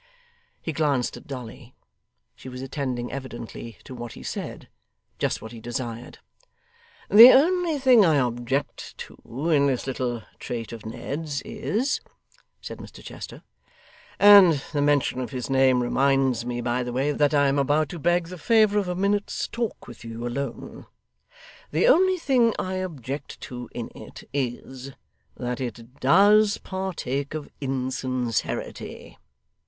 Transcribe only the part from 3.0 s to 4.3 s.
evidently to what he